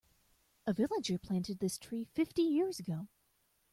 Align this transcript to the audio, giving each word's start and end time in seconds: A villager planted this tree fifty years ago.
A 0.65 0.73
villager 0.73 1.19
planted 1.19 1.59
this 1.59 1.77
tree 1.77 2.05
fifty 2.05 2.41
years 2.41 2.79
ago. 2.79 3.07